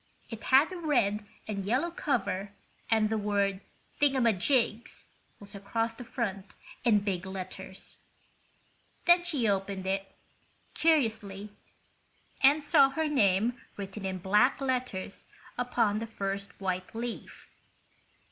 It 0.31 0.43
had 0.45 0.71
a 0.73 0.77
red 0.77 1.27
and 1.47 1.63
yellow 1.63 1.91
cover 1.91 2.53
and 2.89 3.11
the 3.11 3.19
word 3.19 3.61
"Thingamajigs" 3.99 5.05
was 5.39 5.53
across 5.53 5.93
the 5.93 6.03
front 6.03 6.55
in 6.83 7.01
big 7.01 7.23
letters. 7.27 7.97
Then 9.05 9.23
she 9.23 9.47
opened 9.47 9.85
it, 9.85 10.11
curiously, 10.73 11.51
and 12.41 12.63
saw 12.63 12.89
her 12.89 13.07
name 13.07 13.61
written 13.77 14.03
in 14.03 14.17
black 14.17 14.59
letters 14.59 15.27
upon 15.55 15.99
the 15.99 16.07
first 16.07 16.59
white 16.59 16.95
leaf. 16.95 17.47